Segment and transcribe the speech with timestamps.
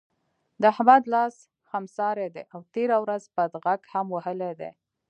[0.61, 1.35] د احمد لاس
[1.69, 4.71] خسمار دی؛ او تېره ورځ بد غږ هم وهلی دی.